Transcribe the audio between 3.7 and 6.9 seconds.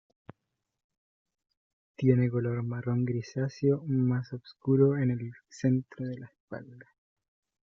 más obscuro en el centro de la espalda.